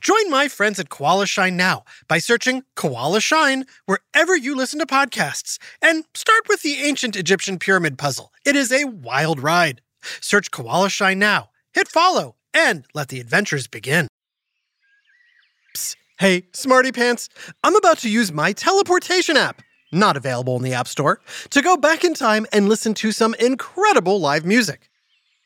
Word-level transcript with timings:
Join 0.00 0.30
my 0.30 0.48
friends 0.48 0.78
at 0.78 0.90
Koala 0.90 1.26
Shine 1.26 1.56
now 1.56 1.84
by 2.08 2.18
searching 2.18 2.62
Koala 2.76 3.20
Shine 3.20 3.64
wherever 3.86 4.36
you 4.36 4.54
listen 4.54 4.78
to 4.78 4.86
podcasts 4.86 5.58
and 5.80 6.04
start 6.14 6.48
with 6.48 6.62
the 6.62 6.82
ancient 6.82 7.16
Egyptian 7.16 7.58
pyramid 7.58 7.98
puzzle. 7.98 8.32
It 8.44 8.56
is 8.56 8.70
a 8.72 8.84
wild 8.84 9.40
ride. 9.40 9.80
Search 10.20 10.50
Koala 10.50 10.90
Shine 10.90 11.18
now, 11.18 11.50
hit 11.72 11.88
follow, 11.88 12.36
and 12.52 12.84
let 12.94 13.08
the 13.08 13.20
adventures 13.20 13.66
begin. 13.66 14.08
Psst. 15.76 15.96
Hey, 16.18 16.46
Smarty 16.52 16.92
Pants, 16.92 17.28
I'm 17.64 17.74
about 17.76 17.98
to 17.98 18.10
use 18.10 18.30
my 18.32 18.52
teleportation 18.52 19.36
app, 19.36 19.62
not 19.90 20.16
available 20.16 20.56
in 20.56 20.62
the 20.62 20.74
App 20.74 20.86
Store, 20.86 21.20
to 21.50 21.62
go 21.62 21.76
back 21.76 22.04
in 22.04 22.14
time 22.14 22.46
and 22.52 22.68
listen 22.68 22.94
to 22.94 23.10
some 23.10 23.34
incredible 23.40 24.20
live 24.20 24.44
music. 24.44 24.88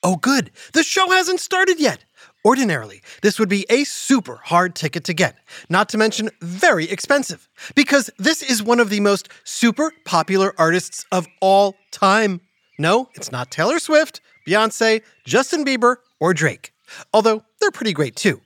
Oh, 0.02 0.16
good, 0.16 0.50
the 0.72 0.82
show 0.82 1.10
hasn't 1.10 1.40
started 1.40 1.80
yet. 1.80 2.04
Ordinarily, 2.46 3.02
this 3.22 3.40
would 3.40 3.48
be 3.48 3.66
a 3.68 3.82
super 3.82 4.36
hard 4.36 4.76
ticket 4.76 5.02
to 5.06 5.12
get, 5.12 5.36
not 5.68 5.88
to 5.88 5.98
mention 5.98 6.30
very 6.40 6.88
expensive, 6.88 7.48
because 7.74 8.08
this 8.18 8.40
is 8.40 8.62
one 8.62 8.78
of 8.78 8.88
the 8.88 9.00
most 9.00 9.28
super 9.42 9.92
popular 10.04 10.54
artists 10.56 11.04
of 11.10 11.26
all 11.40 11.74
time. 11.90 12.40
No, 12.78 13.08
it's 13.14 13.32
not 13.32 13.50
Taylor 13.50 13.80
Swift, 13.80 14.20
Beyonce, 14.46 15.02
Justin 15.24 15.64
Bieber, 15.64 15.96
or 16.20 16.32
Drake, 16.32 16.72
although 17.12 17.42
they're 17.60 17.72
pretty 17.72 17.92
great 17.92 18.14
too. 18.14 18.40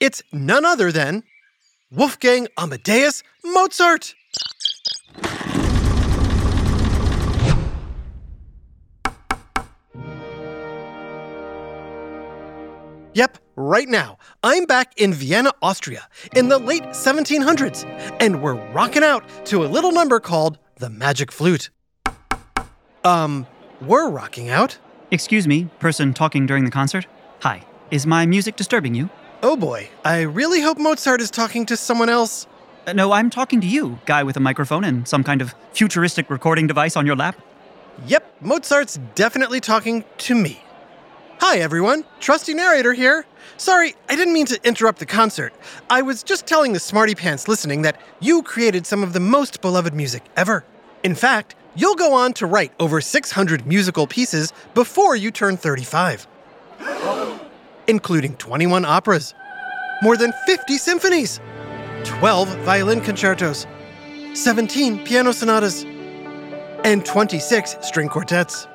It's 0.00 0.20
none 0.32 0.64
other 0.64 0.90
than 0.90 1.22
Wolfgang 1.92 2.48
Amadeus 2.58 3.22
Mozart. 3.44 4.16
Yep, 13.14 13.38
right 13.54 13.88
now, 13.88 14.18
I'm 14.42 14.64
back 14.64 14.92
in 14.96 15.14
Vienna, 15.14 15.52
Austria, 15.62 16.08
in 16.34 16.48
the 16.48 16.58
late 16.58 16.82
1700s, 16.82 17.84
and 18.18 18.42
we're 18.42 18.54
rocking 18.72 19.04
out 19.04 19.22
to 19.46 19.64
a 19.64 19.68
little 19.68 19.92
number 19.92 20.18
called 20.18 20.58
the 20.78 20.90
Magic 20.90 21.30
Flute. 21.30 21.70
Um, 23.04 23.46
we're 23.80 24.10
rocking 24.10 24.50
out? 24.50 24.78
Excuse 25.12 25.46
me, 25.46 25.66
person 25.78 26.12
talking 26.12 26.44
during 26.44 26.64
the 26.64 26.72
concert? 26.72 27.06
Hi, 27.42 27.64
is 27.92 28.04
my 28.04 28.26
music 28.26 28.56
disturbing 28.56 28.96
you? 28.96 29.10
Oh 29.44 29.56
boy, 29.56 29.90
I 30.04 30.22
really 30.22 30.60
hope 30.60 30.78
Mozart 30.78 31.20
is 31.20 31.30
talking 31.30 31.66
to 31.66 31.76
someone 31.76 32.08
else. 32.08 32.48
Uh, 32.84 32.94
no, 32.94 33.12
I'm 33.12 33.30
talking 33.30 33.60
to 33.60 33.66
you, 33.68 34.00
guy 34.06 34.24
with 34.24 34.36
a 34.36 34.40
microphone 34.40 34.82
and 34.82 35.06
some 35.06 35.22
kind 35.22 35.40
of 35.40 35.54
futuristic 35.72 36.28
recording 36.30 36.66
device 36.66 36.96
on 36.96 37.06
your 37.06 37.14
lap. 37.14 37.40
Yep, 38.08 38.40
Mozart's 38.40 38.98
definitely 39.14 39.60
talking 39.60 40.04
to 40.18 40.34
me. 40.34 40.63
Hi, 41.46 41.58
everyone. 41.58 42.04
Trusty 42.20 42.54
narrator 42.54 42.94
here. 42.94 43.26
Sorry, 43.58 43.94
I 44.08 44.16
didn't 44.16 44.32
mean 44.32 44.46
to 44.46 44.58
interrupt 44.66 44.98
the 44.98 45.04
concert. 45.04 45.52
I 45.90 46.00
was 46.00 46.22
just 46.22 46.46
telling 46.46 46.72
the 46.72 46.80
smarty 46.80 47.14
pants 47.14 47.48
listening 47.48 47.82
that 47.82 48.00
you 48.18 48.42
created 48.42 48.86
some 48.86 49.02
of 49.02 49.12
the 49.12 49.20
most 49.20 49.60
beloved 49.60 49.92
music 49.92 50.24
ever. 50.38 50.64
In 51.02 51.14
fact, 51.14 51.54
you'll 51.76 51.96
go 51.96 52.14
on 52.14 52.32
to 52.32 52.46
write 52.46 52.72
over 52.80 53.02
600 53.02 53.66
musical 53.66 54.06
pieces 54.06 54.54
before 54.72 55.16
you 55.16 55.30
turn 55.30 55.58
35, 55.58 56.26
including 57.88 58.36
21 58.36 58.86
operas, 58.86 59.34
more 60.02 60.16
than 60.16 60.32
50 60.46 60.78
symphonies, 60.78 61.40
12 62.04 62.56
violin 62.60 63.02
concertos, 63.02 63.66
17 64.32 65.04
piano 65.04 65.30
sonatas, 65.30 65.84
and 66.84 67.04
26 67.04 67.76
string 67.82 68.08
quartets. 68.08 68.66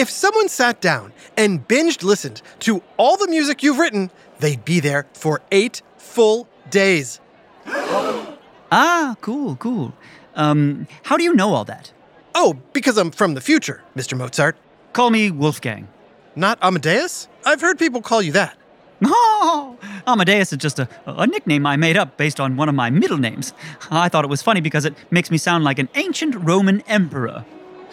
If 0.00 0.08
someone 0.08 0.48
sat 0.48 0.80
down 0.80 1.12
and 1.36 1.68
binged 1.68 2.02
listened 2.02 2.40
to 2.60 2.82
all 2.96 3.18
the 3.18 3.28
music 3.28 3.62
you've 3.62 3.76
written, 3.76 4.10
they'd 4.38 4.64
be 4.64 4.80
there 4.80 5.06
for 5.12 5.42
eight 5.52 5.82
full 5.98 6.48
days. 6.70 7.20
ah, 7.66 9.14
cool, 9.20 9.56
cool. 9.56 9.92
Um, 10.34 10.86
how 11.02 11.18
do 11.18 11.22
you 11.22 11.34
know 11.34 11.52
all 11.52 11.66
that? 11.66 11.92
Oh, 12.34 12.56
because 12.72 12.96
I'm 12.96 13.10
from 13.10 13.34
the 13.34 13.42
future, 13.42 13.82
Mr. 13.94 14.16
Mozart. 14.16 14.56
Call 14.94 15.10
me 15.10 15.30
Wolfgang. 15.30 15.86
Not 16.34 16.58
Amadeus? 16.62 17.28
I've 17.44 17.60
heard 17.60 17.78
people 17.78 18.00
call 18.00 18.22
you 18.22 18.32
that. 18.32 18.56
Oh, 19.42 19.78
Amadeus 20.06 20.52
is 20.52 20.58
just 20.58 20.78
a, 20.78 20.88
a 21.06 21.26
nickname 21.26 21.66
I 21.66 21.76
made 21.76 21.98
up 21.98 22.16
based 22.16 22.40
on 22.40 22.56
one 22.56 22.70
of 22.70 22.74
my 22.74 22.88
middle 22.88 23.18
names. 23.18 23.52
I 23.90 24.08
thought 24.08 24.24
it 24.24 24.28
was 24.28 24.40
funny 24.40 24.60
because 24.62 24.86
it 24.86 24.94
makes 25.10 25.30
me 25.30 25.36
sound 25.36 25.64
like 25.64 25.78
an 25.78 25.90
ancient 25.94 26.34
Roman 26.34 26.80
emperor. 26.82 27.44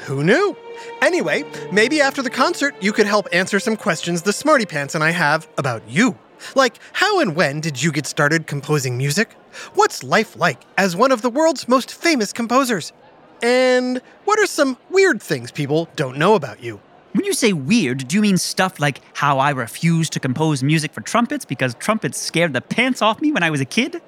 Who 0.05 0.23
knew? 0.23 0.55
Anyway, 1.01 1.43
maybe 1.71 2.01
after 2.01 2.21
the 2.21 2.29
concert, 2.29 2.75
you 2.81 2.93
could 2.93 3.07
help 3.07 3.27
answer 3.33 3.59
some 3.59 3.75
questions 3.75 4.21
the 4.21 4.33
Smarty 4.33 4.65
Pants 4.65 4.95
and 4.95 5.03
I 5.03 5.11
have 5.11 5.47
about 5.57 5.83
you. 5.89 6.17
Like, 6.55 6.77
how 6.93 7.19
and 7.19 7.35
when 7.35 7.61
did 7.61 7.81
you 7.81 7.91
get 7.91 8.05
started 8.05 8.47
composing 8.47 8.97
music? 8.97 9.33
What's 9.73 10.03
life 10.03 10.35
like 10.35 10.61
as 10.77 10.95
one 10.95 11.11
of 11.11 11.21
the 11.23 11.29
world's 11.29 11.67
most 11.67 11.91
famous 11.93 12.31
composers? 12.31 12.93
And 13.41 14.01
what 14.25 14.39
are 14.39 14.45
some 14.45 14.77
weird 14.89 15.21
things 15.21 15.51
people 15.51 15.89
don't 15.95 16.17
know 16.17 16.35
about 16.35 16.63
you? 16.63 16.79
When 17.13 17.25
you 17.25 17.33
say 17.33 17.53
weird, 17.53 18.07
do 18.07 18.15
you 18.15 18.21
mean 18.21 18.37
stuff 18.37 18.79
like 18.79 19.01
how 19.15 19.39
I 19.39 19.49
refused 19.49 20.13
to 20.13 20.19
compose 20.19 20.61
music 20.61 20.93
for 20.93 21.01
trumpets 21.01 21.45
because 21.45 21.73
trumpets 21.75 22.19
scared 22.19 22.53
the 22.53 22.61
pants 22.61 23.01
off 23.01 23.19
me 23.21 23.31
when 23.31 23.41
I 23.41 23.49
was 23.49 23.61
a 23.61 23.65
kid? 23.65 24.01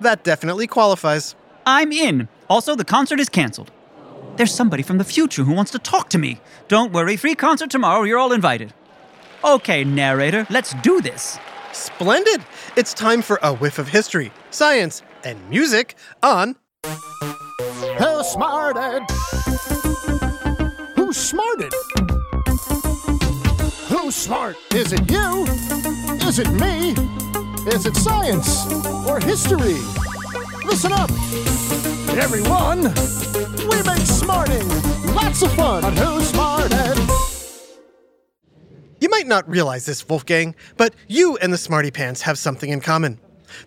That 0.00 0.24
definitely 0.24 0.66
qualifies. 0.66 1.36
I'm 1.64 1.92
in. 1.92 2.28
Also, 2.52 2.74
the 2.74 2.84
concert 2.84 3.18
is 3.18 3.30
canceled. 3.30 3.70
There's 4.36 4.54
somebody 4.54 4.82
from 4.82 4.98
the 4.98 5.04
future 5.04 5.42
who 5.42 5.54
wants 5.54 5.70
to 5.70 5.78
talk 5.78 6.10
to 6.10 6.18
me. 6.18 6.38
Don't 6.68 6.92
worry, 6.92 7.16
free 7.16 7.34
concert 7.34 7.70
tomorrow. 7.70 8.02
You're 8.02 8.18
all 8.18 8.34
invited. 8.34 8.74
Okay, 9.42 9.84
narrator, 9.84 10.46
let's 10.50 10.74
do 10.82 11.00
this. 11.00 11.38
Splendid! 11.72 12.44
It's 12.76 12.92
time 12.92 13.22
for 13.22 13.38
a 13.42 13.54
whiff 13.54 13.78
of 13.78 13.88
history, 13.88 14.32
science, 14.50 15.02
and 15.24 15.38
music 15.48 15.94
on. 16.22 16.56
Who 16.84 18.22
smarted? 18.22 19.02
Who's 20.94 21.16
smarted? 21.16 21.72
Who's 23.88 24.14
smart? 24.14 24.56
Is 24.74 24.92
it 24.92 25.10
you? 25.10 25.44
Is 26.28 26.38
it 26.38 26.50
me? 26.50 26.90
Is 27.72 27.86
it 27.86 27.96
science 27.96 28.70
or 29.08 29.20
history? 29.20 29.80
Listen 30.66 30.92
up, 30.92 31.10
everyone. 32.18 32.82
We 33.68 33.82
make 33.82 34.06
smarting 34.06 34.68
lots 35.14 35.42
of 35.42 35.52
fun 35.54 35.84
on 35.84 35.96
Who 35.96 36.20
Smarted. 36.22 36.98
You 39.00 39.08
might 39.08 39.26
not 39.26 39.48
realize 39.48 39.86
this, 39.86 40.08
Wolfgang, 40.08 40.54
but 40.76 40.94
you 41.08 41.36
and 41.38 41.52
the 41.52 41.58
Smarty 41.58 41.90
Pants 41.90 42.22
have 42.22 42.38
something 42.38 42.70
in 42.70 42.80
common. 42.80 43.18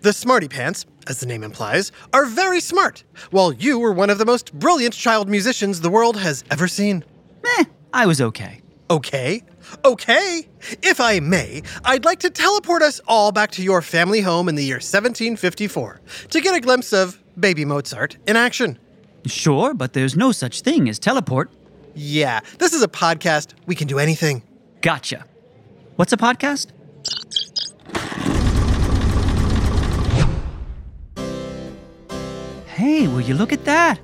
The 0.01 0.13
Smarty 0.13 0.47
Pants, 0.47 0.86
as 1.07 1.19
the 1.19 1.25
name 1.25 1.44
implies, 1.44 1.92
are 2.13 2.25
very 2.25 2.59
smart, 2.59 3.03
while 3.31 3.51
you 3.51 3.80
were 3.80 3.92
one 3.92 4.09
of 4.09 4.18
the 4.18 4.25
most 4.25 4.53
brilliant 4.53 4.94
child 4.94 5.30
musicians 5.30 5.81
the 5.81 5.89
world 5.89 6.18
has 6.18 6.44
ever 6.50 6.68
seen. 6.68 7.03
Meh, 7.44 7.65
I 7.94 8.06
was 8.06 8.21
okay. 8.21 8.62
Okay? 8.89 9.44
Okay? 9.83 10.47
If 10.83 11.01
I 11.01 11.19
may, 11.19 11.63
I'd 11.83 12.06
like 12.06 12.19
to 12.19 12.30
teleport 12.30 12.81
us 12.81 13.01
all 13.07 13.31
back 13.31 13.51
to 13.51 13.63
your 13.63 13.81
family 13.81 14.21
home 14.21 14.47
in 14.47 14.56
the 14.56 14.63
year 14.63 14.75
1754 14.75 16.01
to 16.30 16.42
get 16.42 16.56
a 16.56 16.59
glimpse 16.59 16.94
of 16.94 17.19
baby 17.39 17.65
Mozart 17.65 18.17
in 18.27 18.35
action. 18.35 18.79
Sure, 19.25 19.73
but 19.73 19.93
there's 19.93 20.15
no 20.15 20.31
such 20.31 20.61
thing 20.61 20.87
as 20.87 20.99
teleport. 20.99 21.51
Yeah, 21.95 22.41
this 22.59 22.73
is 22.73 22.83
a 22.83 22.87
podcast. 22.87 23.53
We 23.65 23.75
can 23.75 23.87
do 23.87 23.99
anything. 23.99 24.43
Gotcha. 24.81 25.25
What's 25.95 26.13
a 26.13 26.17
podcast? 26.17 26.71
Hey, 32.67 33.07
will 33.07 33.21
you 33.21 33.33
look 33.35 33.53
at 33.53 33.63
that? 33.65 33.99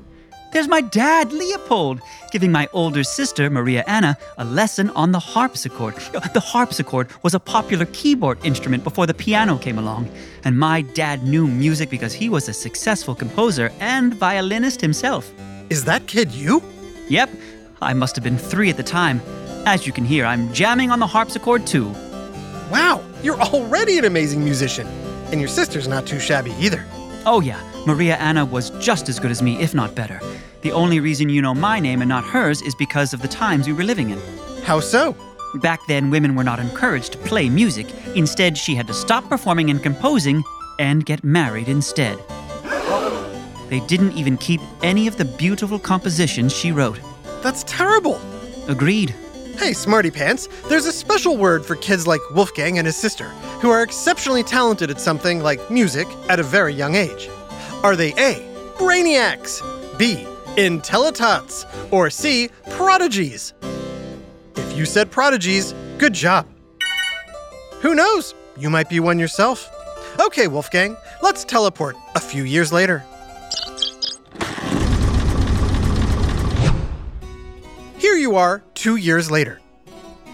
There's 0.52 0.68
my 0.68 0.82
dad, 0.82 1.32
Leopold, 1.32 2.02
giving 2.32 2.52
my 2.52 2.68
older 2.74 3.04
sister, 3.04 3.50
Maria 3.50 3.86
Anna, 3.88 4.18
a 4.38 4.44
lesson 4.44 4.90
on 4.90 5.14
the 5.14 5.20
harpsichord. 5.20 5.96
The 6.34 6.42
harpsichord 6.42 7.08
was 7.24 7.34
a 7.34 7.40
popular 7.40 7.86
keyboard 7.86 8.38
instrument 8.44 8.84
before 8.84 9.06
the 9.06 9.14
piano 9.14 9.58
came 9.58 9.80
along, 9.80 10.10
and 10.44 10.60
my 10.60 10.82
dad 10.82 11.24
knew 11.24 11.48
music 11.48 11.90
because 11.90 12.14
he 12.14 12.28
was 12.28 12.50
a 12.50 12.54
successful 12.54 13.16
composer 13.16 13.72
and 13.80 14.14
violinist 14.14 14.82
himself. 14.82 15.32
Is 15.70 15.86
that 15.86 16.06
kid 16.08 16.32
you? 16.32 16.62
Yep, 17.08 17.30
I 17.82 17.94
must 17.94 18.16
have 18.18 18.24
been 18.24 18.38
three 18.38 18.70
at 18.70 18.76
the 18.76 18.84
time. 18.84 19.22
As 19.66 19.88
you 19.88 19.94
can 19.94 20.04
hear, 20.04 20.26
I'm 20.26 20.52
jamming 20.54 20.92
on 20.92 21.00
the 21.00 21.08
harpsichord 21.08 21.66
too. 21.66 21.88
Wow, 22.70 23.02
you're 23.24 23.40
already 23.40 23.98
an 23.98 24.06
amazing 24.06 24.44
musician. 24.44 24.88
And 25.32 25.40
your 25.40 25.48
sister's 25.48 25.88
not 25.88 26.06
too 26.06 26.20
shabby 26.20 26.52
either. 26.60 26.86
Oh, 27.26 27.40
yeah, 27.40 27.62
Maria 27.86 28.16
Anna 28.18 28.46
was 28.46 28.70
just 28.80 29.10
as 29.10 29.20
good 29.20 29.32
as 29.32 29.42
me, 29.42 29.60
if 29.60 29.74
not 29.74 29.96
better. 29.96 30.22
The 30.62 30.72
only 30.72 31.00
reason 31.00 31.30
you 31.30 31.42
know 31.42 31.56
my 31.56 31.80
name 31.80 32.02
and 32.02 32.10
not 32.10 32.24
hers 32.24 32.62
is 32.62 32.76
because 32.76 33.12
of 33.12 33.24
the 33.24 33.28
times 33.28 33.66
we 33.66 33.74
were 33.74 33.84
living 33.84 34.12
in. 34.12 34.20
How 34.64 34.80
so? 34.80 35.16
Back 35.56 35.80
then, 35.88 36.12
women 36.12 36.36
were 36.36 36.44
not 36.44 36.60
encouraged 36.60 37.14
to 37.14 37.18
play 37.18 37.50
music. 37.50 37.88
Instead, 38.16 38.56
she 38.56 38.76
had 38.76 38.86
to 38.86 38.94
stop 38.94 39.28
performing 39.28 39.72
and 39.72 39.82
composing 39.82 40.44
and 40.78 41.06
get 41.06 41.24
married 41.24 41.68
instead. 41.68 42.20
They 43.70 43.80
didn't 43.88 44.12
even 44.12 44.38
keep 44.38 44.62
any 44.84 45.08
of 45.08 45.18
the 45.18 45.26
beautiful 45.26 45.80
compositions 45.80 46.54
she 46.54 46.72
wrote. 46.72 47.00
That's 47.42 47.64
terrible. 47.64 48.22
Agreed. 48.68 49.16
Hey, 49.58 49.74
Smarty 49.74 50.12
Pants, 50.12 50.48
there's 50.70 50.86
a 50.86 50.92
special 50.92 51.36
word 51.36 51.66
for 51.66 51.76
kids 51.76 52.06
like 52.06 52.22
Wolfgang 52.36 52.78
and 52.78 52.86
his 52.86 52.96
sister, 52.96 53.30
who 53.60 53.72
are 53.72 53.82
exceptionally 53.82 54.44
talented 54.44 54.92
at 54.92 55.02
something 55.02 55.42
like 55.42 55.72
music 55.72 56.08
at 56.30 56.40
a 56.40 56.44
very 56.44 56.74
young 56.74 56.96
age. 56.96 57.30
Are 57.84 57.96
they 57.96 58.10
A, 58.10 58.36
brainiacs, 58.78 59.60
B, 59.98 60.28
intellitots, 60.56 61.66
or 61.92 62.12
C, 62.12 62.52
prodigies? 62.70 63.56
If 64.56 64.78
you 64.78 64.86
said 64.86 65.10
prodigies, 65.10 65.74
good 65.98 66.14
job. 66.14 66.48
Who 67.82 67.96
knows? 67.96 68.36
You 68.56 68.70
might 68.70 68.88
be 68.88 69.00
one 69.00 69.18
yourself. 69.18 69.68
Okay, 70.20 70.48
Wolfgang, 70.48 70.96
let's 71.24 71.44
teleport 71.44 71.96
a 72.14 72.20
few 72.20 72.44
years 72.44 72.72
later. 72.72 73.04
Here 77.98 78.16
you 78.16 78.36
are, 78.36 78.62
two 78.76 78.98
years 78.98 79.32
later. 79.32 79.60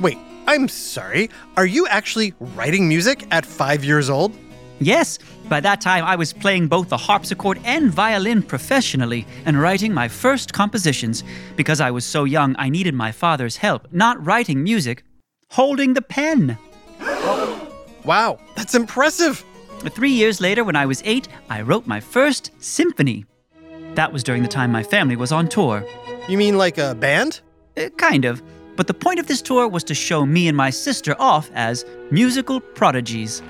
Wait, 0.01 0.17
I'm 0.47 0.67
sorry. 0.67 1.29
Are 1.55 1.65
you 1.65 1.87
actually 1.87 2.33
writing 2.41 2.89
music 2.89 3.25
at 3.31 3.45
five 3.45 3.85
years 3.85 4.09
old? 4.09 4.35
Yes, 4.79 5.17
by 5.49 5.59
that 5.61 5.81
time 5.81 6.03
I 6.03 6.15
was 6.15 6.33
playing 6.33 6.67
both 6.67 6.89
the 6.89 6.97
harpsichord 6.97 7.59
and 7.63 7.91
violin 7.91 8.43
professionally 8.43 9.25
and 9.45 9.59
writing 9.59 9.93
my 9.93 10.07
first 10.07 10.53
compositions. 10.53 11.23
Because 11.55 11.81
I 11.81 11.91
was 11.91 12.05
so 12.05 12.25
young, 12.25 12.55
I 12.59 12.69
needed 12.69 12.93
my 12.93 13.11
father's 13.11 13.57
help, 13.57 13.87
not 13.91 14.23
writing 14.23 14.63
music, 14.63 15.03
holding 15.49 15.93
the 15.93 16.01
pen. 16.01 16.57
Wow, 18.03 18.39
that's 18.55 18.75
impressive. 18.75 19.43
Three 19.79 20.11
years 20.11 20.39
later, 20.39 20.63
when 20.63 20.75
I 20.75 20.85
was 20.85 21.01
eight, 21.05 21.27
I 21.49 21.61
wrote 21.61 21.87
my 21.87 21.99
first 21.99 22.51
symphony. 22.59 23.25
That 23.95 24.13
was 24.13 24.23
during 24.23 24.43
the 24.43 24.47
time 24.47 24.71
my 24.71 24.83
family 24.83 25.15
was 25.15 25.31
on 25.31 25.47
tour. 25.47 25.85
You 26.27 26.37
mean 26.37 26.57
like 26.57 26.77
a 26.77 26.93
band? 26.95 27.41
Uh, 27.75 27.89
kind 27.97 28.25
of. 28.25 28.41
But 28.75 28.87
the 28.87 28.93
point 28.93 29.19
of 29.19 29.27
this 29.27 29.41
tour 29.41 29.67
was 29.67 29.83
to 29.85 29.95
show 29.95 30.25
me 30.25 30.47
and 30.47 30.55
my 30.55 30.69
sister 30.69 31.15
off 31.19 31.49
as 31.53 31.83
musical 32.11 32.59
prodigies. 32.59 33.41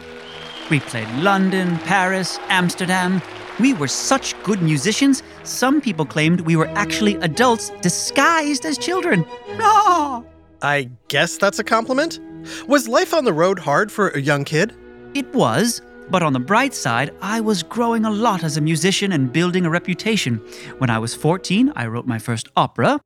We 0.69 0.81
played 0.81 1.09
London, 1.15 1.77
Paris, 1.79 2.39
Amsterdam. 2.49 3.21
We 3.57 3.73
were 3.73 3.87
such 3.87 4.35
good 4.43 4.61
musicians, 4.61 5.23
some 5.43 5.79
people 5.79 6.05
claimed 6.05 6.41
we 6.41 6.57
were 6.57 6.67
actually 6.75 7.15
adults 7.15 7.71
disguised 7.81 8.65
as 8.65 8.77
children. 8.77 9.25
Ah! 9.61 10.23
I 10.61 10.89
guess 11.07 11.37
that's 11.37 11.59
a 11.59 11.63
compliment. 11.63 12.19
Was 12.67 12.87
life 12.87 13.13
on 13.13 13.23
the 13.23 13.31
road 13.31 13.59
hard 13.59 13.91
for 13.91 14.09
a 14.09 14.19
young 14.19 14.43
kid? 14.43 14.75
It 15.13 15.33
was, 15.33 15.81
but 16.09 16.21
on 16.21 16.33
the 16.33 16.39
bright 16.39 16.73
side, 16.73 17.13
I 17.21 17.39
was 17.39 17.63
growing 17.63 18.03
a 18.03 18.11
lot 18.11 18.43
as 18.43 18.57
a 18.57 18.61
musician 18.61 19.13
and 19.13 19.31
building 19.31 19.65
a 19.65 19.69
reputation. 19.69 20.35
When 20.79 20.89
I 20.89 20.99
was 20.99 21.15
14, 21.15 21.71
I 21.77 21.87
wrote 21.87 22.07
my 22.07 22.19
first 22.19 22.49
opera. 22.57 22.99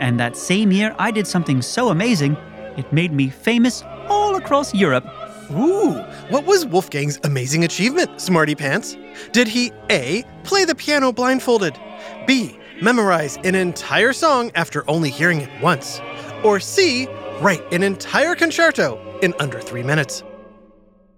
And 0.00 0.18
that 0.18 0.36
same 0.36 0.72
year, 0.72 0.96
I 0.98 1.10
did 1.10 1.26
something 1.26 1.60
so 1.60 1.90
amazing, 1.90 2.36
it 2.76 2.90
made 2.92 3.12
me 3.12 3.28
famous 3.28 3.82
all 4.08 4.36
across 4.36 4.74
Europe. 4.74 5.04
Ooh, 5.50 5.92
what 6.30 6.46
was 6.46 6.64
Wolfgang's 6.66 7.18
amazing 7.24 7.64
achievement, 7.64 8.20
Smarty 8.20 8.54
Pants? 8.54 8.96
Did 9.32 9.46
he 9.46 9.72
A. 9.90 10.24
play 10.42 10.64
the 10.64 10.74
piano 10.74 11.12
blindfolded, 11.12 11.78
B. 12.26 12.58
memorize 12.80 13.36
an 13.44 13.54
entire 13.54 14.12
song 14.12 14.50
after 14.54 14.88
only 14.88 15.10
hearing 15.10 15.40
it 15.40 15.50
once, 15.62 16.00
or 16.42 16.60
C. 16.60 17.06
write 17.40 17.62
an 17.72 17.82
entire 17.82 18.34
concerto 18.34 18.98
in 19.20 19.34
under 19.38 19.60
three 19.60 19.82
minutes? 19.82 20.22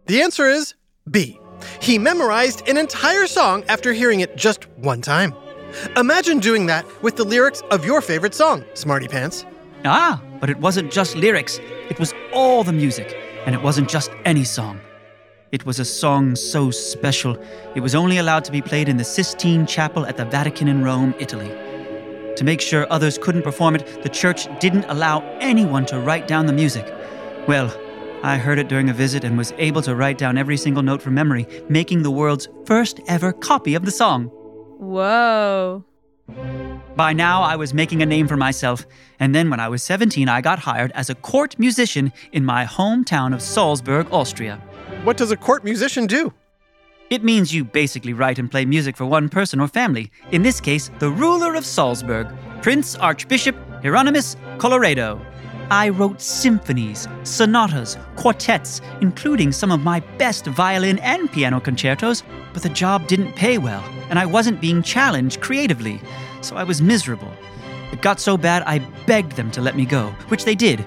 The 0.06 0.22
answer 0.22 0.48
is 0.48 0.74
B. 1.10 1.38
He 1.80 1.98
memorized 1.98 2.68
an 2.68 2.76
entire 2.76 3.26
song 3.26 3.64
after 3.68 3.92
hearing 3.92 4.20
it 4.20 4.36
just 4.36 4.68
one 4.76 5.00
time. 5.00 5.34
Imagine 5.96 6.38
doing 6.38 6.66
that 6.66 6.84
with 7.02 7.16
the 7.16 7.24
lyrics 7.24 7.62
of 7.70 7.84
your 7.84 8.00
favorite 8.00 8.34
song, 8.34 8.64
Smarty 8.74 9.08
Pants. 9.08 9.44
Ah, 9.84 10.20
but 10.40 10.50
it 10.50 10.58
wasn't 10.58 10.92
just 10.92 11.16
lyrics, 11.16 11.58
it 11.88 11.98
was 11.98 12.12
all 12.32 12.64
the 12.64 12.72
music, 12.72 13.16
and 13.46 13.54
it 13.54 13.62
wasn't 13.62 13.88
just 13.88 14.10
any 14.24 14.44
song. 14.44 14.80
It 15.52 15.64
was 15.64 15.78
a 15.78 15.84
song 15.84 16.36
so 16.36 16.70
special, 16.70 17.42
it 17.74 17.80
was 17.80 17.94
only 17.94 18.18
allowed 18.18 18.44
to 18.44 18.52
be 18.52 18.60
played 18.60 18.88
in 18.88 18.96
the 18.96 19.04
Sistine 19.04 19.66
Chapel 19.66 20.04
at 20.04 20.16
the 20.16 20.24
Vatican 20.24 20.68
in 20.68 20.82
Rome, 20.82 21.14
Italy. 21.18 21.48
To 22.36 22.44
make 22.44 22.60
sure 22.60 22.86
others 22.90 23.16
couldn't 23.16 23.42
perform 23.42 23.76
it, 23.76 24.02
the 24.02 24.08
church 24.10 24.48
didn't 24.60 24.84
allow 24.88 25.20
anyone 25.40 25.86
to 25.86 26.00
write 26.00 26.28
down 26.28 26.46
the 26.46 26.52
music. 26.52 26.92
Well, 27.48 27.74
I 28.22 28.36
heard 28.36 28.58
it 28.58 28.68
during 28.68 28.90
a 28.90 28.92
visit 28.92 29.24
and 29.24 29.38
was 29.38 29.54
able 29.56 29.82
to 29.82 29.94
write 29.94 30.18
down 30.18 30.36
every 30.36 30.56
single 30.56 30.82
note 30.82 31.00
from 31.00 31.14
memory, 31.14 31.46
making 31.68 32.02
the 32.02 32.10
world's 32.10 32.48
first 32.66 33.00
ever 33.06 33.32
copy 33.32 33.74
of 33.74 33.84
the 33.84 33.90
song. 33.90 34.26
Whoa. 34.78 35.84
By 36.96 37.12
now, 37.12 37.42
I 37.42 37.56
was 37.56 37.74
making 37.74 38.02
a 38.02 38.06
name 38.06 38.26
for 38.26 38.36
myself, 38.36 38.86
and 39.20 39.34
then 39.34 39.50
when 39.50 39.60
I 39.60 39.68
was 39.68 39.82
17, 39.82 40.28
I 40.28 40.40
got 40.40 40.60
hired 40.60 40.92
as 40.92 41.10
a 41.10 41.14
court 41.14 41.58
musician 41.58 42.12
in 42.32 42.44
my 42.44 42.64
hometown 42.64 43.34
of 43.34 43.42
Salzburg, 43.42 44.08
Austria. 44.10 44.56
What 45.04 45.16
does 45.16 45.30
a 45.30 45.36
court 45.36 45.62
musician 45.62 46.06
do? 46.06 46.32
It 47.08 47.22
means 47.22 47.54
you 47.54 47.64
basically 47.64 48.12
write 48.12 48.38
and 48.38 48.50
play 48.50 48.64
music 48.64 48.96
for 48.96 49.06
one 49.06 49.28
person 49.28 49.60
or 49.60 49.68
family, 49.68 50.10
in 50.32 50.42
this 50.42 50.60
case, 50.60 50.90
the 50.98 51.10
ruler 51.10 51.54
of 51.54 51.64
Salzburg, 51.64 52.28
Prince 52.62 52.96
Archbishop 52.96 53.54
Hieronymus 53.82 54.36
Colloredo. 54.56 55.20
I 55.70 55.88
wrote 55.88 56.20
symphonies, 56.20 57.08
sonatas, 57.24 57.96
quartets, 58.14 58.80
including 59.00 59.50
some 59.50 59.72
of 59.72 59.80
my 59.80 60.00
best 60.18 60.46
violin 60.46 60.98
and 61.00 61.30
piano 61.30 61.60
concertos, 61.60 62.22
but 62.52 62.62
the 62.62 62.68
job 62.68 63.08
didn't 63.08 63.34
pay 63.34 63.58
well, 63.58 63.82
and 64.08 64.18
I 64.18 64.26
wasn't 64.26 64.60
being 64.60 64.82
challenged 64.82 65.40
creatively, 65.40 66.00
so 66.40 66.56
I 66.56 66.62
was 66.62 66.80
miserable. 66.80 67.32
It 67.92 68.00
got 68.00 68.20
so 68.20 68.36
bad 68.36 68.62
I 68.64 68.78
begged 69.06 69.32
them 69.32 69.50
to 69.52 69.60
let 69.60 69.76
me 69.76 69.84
go, 69.84 70.10
which 70.28 70.44
they 70.44 70.54
did, 70.54 70.86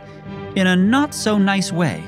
in 0.55 0.67
a 0.67 0.75
not 0.75 1.13
so 1.13 1.37
nice 1.37 1.71
way. 1.71 2.01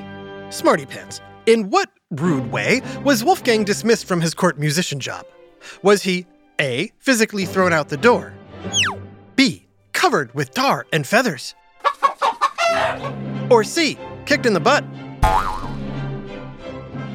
Smarty 0.49 0.85
Pants, 0.85 1.19
in 1.45 1.69
what 1.69 1.89
rude 2.11 2.51
way 2.51 2.81
was 3.03 3.23
Wolfgang 3.23 3.65
dismissed 3.65 4.05
from 4.05 4.21
his 4.21 4.33
court 4.33 4.57
musician 4.57 4.99
job? 4.99 5.25
Was 5.81 6.03
he 6.03 6.25
A. 6.59 6.91
physically 6.99 7.45
thrown 7.45 7.73
out 7.73 7.89
the 7.89 7.97
door? 7.97 8.33
B. 9.35 9.67
covered 9.91 10.33
with 10.33 10.53
tar 10.53 10.85
and 10.93 11.05
feathers? 11.05 11.53
Or 13.51 13.65
C. 13.65 13.97
kicked 14.25 14.45
in 14.45 14.53
the 14.53 14.61
butt? 14.61 14.85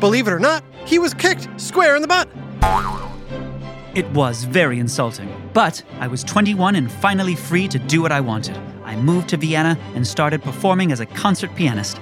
Believe 0.00 0.28
it 0.28 0.33
or 0.33 0.38
not, 0.38 0.62
he 0.85 0.99
was 0.99 1.14
kicked 1.14 1.49
square 1.59 1.97
in 1.97 2.02
the 2.02 2.09
butt. 2.09 2.28
It 3.95 4.07
was 4.11 4.45
very 4.45 4.78
insulting, 4.78 5.33
but 5.55 5.83
I 5.99 6.07
was 6.07 6.23
21 6.23 6.76
and 6.76 6.93
finally 6.93 7.35
free 7.35 7.66
to 7.69 7.78
do 7.78 8.02
what 8.02 8.12
I 8.12 8.21
wanted. 8.21 8.55
I 8.85 8.97
moved 8.97 9.31
to 9.31 9.38
Vienna 9.38 9.78
and 9.95 10.07
started 10.07 10.43
performing 10.43 10.93
as 10.93 11.00
a 11.00 11.07
concert 11.07 11.55
pianist, 11.55 11.97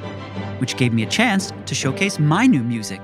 which 0.58 0.76
gave 0.76 0.92
me 0.92 1.04
a 1.04 1.08
chance 1.08 1.52
to 1.66 1.74
showcase 1.76 2.18
my 2.18 2.48
new 2.48 2.64
music. 2.64 3.00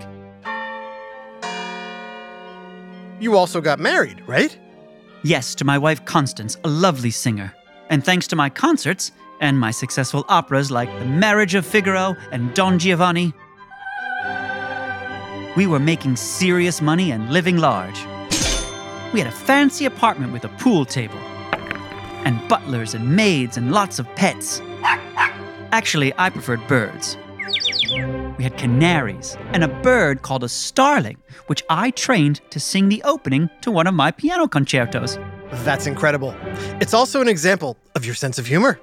You 3.20 3.36
also 3.36 3.60
got 3.60 3.78
married, 3.78 4.20
right? 4.26 4.58
Yes, 5.22 5.54
to 5.56 5.64
my 5.64 5.78
wife 5.78 6.04
Constance, 6.04 6.56
a 6.64 6.68
lovely 6.68 7.12
singer. 7.12 7.54
And 7.88 8.04
thanks 8.04 8.26
to 8.28 8.36
my 8.36 8.50
concerts 8.50 9.12
and 9.40 9.58
my 9.58 9.70
successful 9.70 10.24
operas 10.28 10.70
like 10.70 10.90
The 10.98 11.04
Marriage 11.06 11.54
of 11.54 11.66
Figaro 11.66 12.16
and 12.30 12.54
Don 12.54 12.78
Giovanni, 12.78 13.32
we 15.56 15.66
were 15.66 15.80
making 15.80 16.16
serious 16.16 16.80
money 16.80 17.10
and 17.10 17.30
living 17.30 17.56
large. 17.56 18.04
We 19.12 19.18
had 19.18 19.26
a 19.26 19.32
fancy 19.32 19.84
apartment 19.84 20.32
with 20.32 20.44
a 20.44 20.48
pool 20.48 20.84
table, 20.84 21.18
and 22.24 22.46
butlers 22.48 22.94
and 22.94 23.16
maids 23.16 23.56
and 23.56 23.72
lots 23.72 23.98
of 23.98 24.06
pets. 24.14 24.62
Actually, 25.72 26.12
I 26.18 26.30
preferred 26.30 26.66
birds. 26.68 27.16
We 28.38 28.44
had 28.44 28.56
canaries 28.56 29.36
and 29.52 29.64
a 29.64 29.68
bird 29.68 30.22
called 30.22 30.44
a 30.44 30.48
starling, 30.48 31.16
which 31.46 31.62
I 31.68 31.90
trained 31.90 32.40
to 32.50 32.60
sing 32.60 32.88
the 32.88 33.02
opening 33.02 33.50
to 33.62 33.70
one 33.70 33.86
of 33.86 33.94
my 33.94 34.10
piano 34.10 34.46
concertos. 34.46 35.18
That's 35.64 35.86
incredible. 35.86 36.34
It's 36.80 36.94
also 36.94 37.20
an 37.20 37.28
example 37.28 37.76
of 37.94 38.04
your 38.04 38.14
sense 38.14 38.38
of 38.38 38.46
humor. 38.46 38.78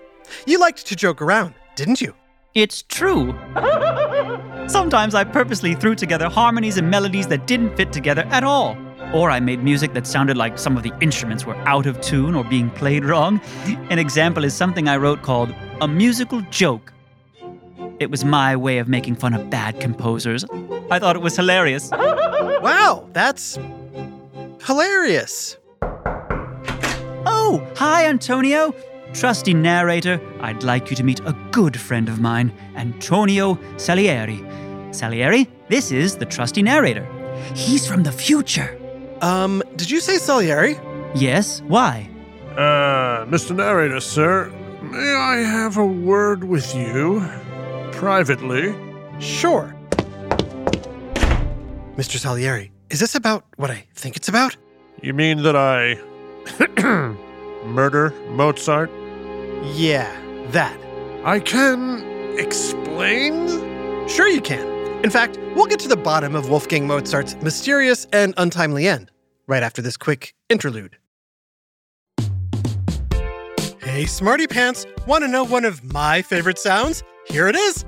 You 0.46 0.60
liked 0.60 0.86
to 0.88 0.96
joke 0.96 1.22
around, 1.22 1.54
didn't 1.76 2.02
you? 2.02 2.14
It's 2.54 2.82
true. 2.82 3.38
Sometimes 4.68 5.14
I 5.16 5.24
purposely 5.24 5.76
threw 5.76 5.96
together 5.96 6.28
harmonies 6.28 6.78
and 6.78 6.90
melodies 6.90 7.28
that 7.28 7.46
didn't 7.46 7.76
fit 7.78 7.94
together 7.94 8.24
at 8.32 8.44
all. 8.44 8.78
Or 9.14 9.30
I 9.30 9.40
made 9.40 9.64
music 9.64 9.94
that 9.94 10.06
sounded 10.06 10.36
like 10.36 10.58
some 10.58 10.76
of 10.76 10.84
the 10.84 10.92
instruments 11.00 11.46
were 11.46 11.56
out 11.68 11.86
of 11.86 12.02
tune 12.02 12.36
or 12.36 12.44
being 12.44 12.70
played 12.72 13.06
wrong. 13.06 13.40
An 13.90 14.00
example 14.00 14.44
is 14.44 14.54
something 14.54 14.90
I 14.90 14.98
wrote 14.98 15.22
called 15.22 15.54
A 15.82 15.88
Musical 15.88 16.42
Joke. 16.50 16.92
It 18.00 18.12
was 18.12 18.26
my 18.26 18.56
way 18.56 18.80
of 18.80 18.88
making 18.88 19.16
fun 19.16 19.34
of 19.34 19.50
bad 19.50 19.80
composers. 19.80 20.44
I 20.92 21.00
thought 21.00 21.16
it 21.16 21.22
was 21.22 21.36
hilarious. 21.36 21.90
Wow, 21.92 23.08
that's 23.14 23.58
hilarious. 24.66 25.58
Oh, 27.30 27.66
hi, 27.76 28.08
Antonio. 28.08 28.74
Trusty 29.14 29.54
narrator, 29.54 30.20
I'd 30.42 30.64
like 30.64 30.90
you 30.90 30.96
to 30.96 31.04
meet 31.04 31.20
a 31.22 31.34
good 31.52 31.80
friend 31.80 32.08
of 32.10 32.20
mine, 32.20 32.52
Antonio 32.76 33.58
Salieri. 33.78 34.44
Salieri, 34.92 35.48
this 35.70 35.92
is 35.92 36.18
the 36.18 36.26
trusty 36.26 36.62
narrator. 36.62 37.06
He's 37.56 37.88
from 37.88 38.04
the 38.04 38.12
future. 38.12 38.78
Um, 39.22 39.64
did 39.76 39.90
you 39.90 40.00
say 40.00 40.18
Salieri? 40.18 40.80
Yes, 41.16 41.62
why? 41.62 42.10
Uh, 42.56 43.26
Mr. 43.26 43.56
Narrator, 43.56 44.00
sir, 44.00 44.52
may 44.82 45.14
I 45.14 45.38
have 45.38 45.78
a 45.78 45.86
word 45.86 46.44
with 46.44 46.76
you? 46.76 47.26
Privately? 47.92 48.76
Sure. 49.20 49.76
Mr. 51.96 52.18
Salieri, 52.18 52.72
is 52.90 53.00
this 53.00 53.16
about 53.16 53.46
what 53.56 53.72
I 53.72 53.86
think 53.96 54.16
it's 54.16 54.28
about? 54.28 54.56
You 55.02 55.14
mean 55.14 55.44
that 55.44 55.56
I. 55.56 55.98
murder 57.68 58.12
Mozart? 58.30 58.90
Yeah, 59.76 60.12
that. 60.52 60.80
I 61.24 61.40
can 61.40 62.38
explain? 62.38 63.48
Sure, 64.08 64.28
you 64.28 64.42
can. 64.42 64.68
In 65.04 65.10
fact, 65.10 65.38
we'll 65.56 65.66
get 65.66 65.80
to 65.82 65.88
the 65.88 65.98
bottom 65.98 66.36
of 66.36 66.50
Wolfgang 66.50 66.88
Mozart's 66.88 67.36
mysterious 67.42 68.08
and 68.14 68.34
untimely 68.38 68.88
end 68.88 69.12
right 69.48 69.64
after 69.64 69.82
this 69.82 69.98
quick 69.98 70.34
interlude. 70.50 70.98
Hey, 73.82 74.06
Smarty 74.06 74.48
Pants, 74.48 74.86
want 75.08 75.24
to 75.24 75.28
know 75.28 75.44
one 75.44 75.66
of 75.66 75.84
my 75.84 76.22
favorite 76.22 76.60
sounds? 76.60 77.04
Here 77.28 77.48
it 77.48 77.56
is. 77.56 77.84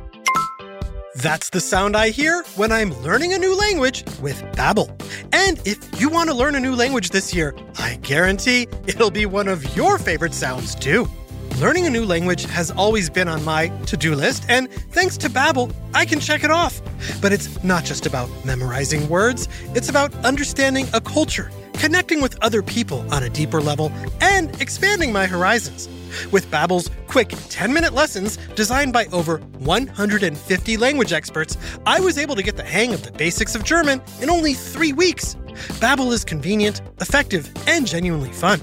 That's 1.21 1.49
the 1.49 1.59
sound 1.59 1.97
I 1.97 2.11
hear 2.11 2.45
when 2.55 2.71
I'm 2.71 2.93
learning 3.01 3.33
a 3.33 3.37
new 3.37 3.53
language 3.53 4.05
with 4.21 4.41
Babbel. 4.53 4.87
And 5.33 5.59
if 5.67 5.99
you 5.99 6.07
want 6.07 6.29
to 6.29 6.33
learn 6.33 6.55
a 6.55 6.61
new 6.61 6.73
language 6.73 7.09
this 7.09 7.33
year, 7.35 7.53
I 7.77 7.95
guarantee 7.95 8.69
it'll 8.87 9.11
be 9.11 9.25
one 9.25 9.49
of 9.49 9.75
your 9.75 9.97
favorite 9.97 10.33
sounds 10.33 10.75
too. 10.75 11.09
Learning 11.57 11.85
a 11.85 11.89
new 11.89 12.05
language 12.05 12.45
has 12.45 12.71
always 12.71 13.09
been 13.09 13.27
on 13.27 13.43
my 13.43 13.67
to-do 13.85 14.15
list, 14.15 14.45
and 14.47 14.71
thanks 14.71 15.17
to 15.17 15.29
Babbel, 15.29 15.75
I 15.93 16.05
can 16.05 16.21
check 16.21 16.45
it 16.45 16.51
off. 16.51 16.81
But 17.21 17.33
it's 17.33 17.61
not 17.65 17.83
just 17.83 18.05
about 18.05 18.29
memorizing 18.45 19.09
words, 19.09 19.49
it's 19.75 19.89
about 19.89 20.15
understanding 20.23 20.87
a 20.93 21.01
culture, 21.01 21.51
connecting 21.73 22.21
with 22.21 22.41
other 22.41 22.63
people 22.63 23.05
on 23.13 23.23
a 23.23 23.29
deeper 23.29 23.59
level, 23.59 23.91
and 24.21 24.49
expanding 24.61 25.11
my 25.11 25.25
horizons. 25.25 25.89
With 26.31 26.49
Babbel's 26.51 26.89
quick 27.07 27.29
10-minute 27.29 27.93
lessons 27.93 28.37
designed 28.55 28.93
by 28.93 29.05
over 29.07 29.37
150 29.59 30.77
language 30.77 31.13
experts, 31.13 31.57
I 31.85 31.99
was 31.99 32.17
able 32.17 32.35
to 32.35 32.43
get 32.43 32.57
the 32.57 32.63
hang 32.63 32.93
of 32.93 33.03
the 33.03 33.11
basics 33.11 33.55
of 33.55 33.63
German 33.63 34.01
in 34.21 34.29
only 34.29 34.53
3 34.53 34.93
weeks. 34.93 35.35
Babbel 35.79 36.11
is 36.13 36.23
convenient, 36.23 36.81
effective, 37.01 37.51
and 37.67 37.85
genuinely 37.85 38.31
fun. 38.31 38.61